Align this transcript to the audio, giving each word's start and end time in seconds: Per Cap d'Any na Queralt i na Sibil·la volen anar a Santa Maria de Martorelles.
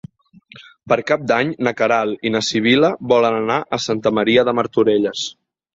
Per 0.93 0.97
Cap 1.11 1.27
d'Any 1.33 1.51
na 1.67 1.75
Queralt 1.83 2.27
i 2.29 2.33
na 2.37 2.43
Sibil·la 2.49 2.93
volen 3.15 3.41
anar 3.45 3.61
a 3.79 3.85
Santa 3.89 4.19
Maria 4.21 4.51
de 4.51 4.61
Martorelles. 4.63 5.31